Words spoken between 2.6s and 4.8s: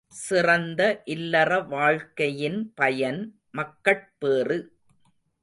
பயன் மக்கட்பேறு.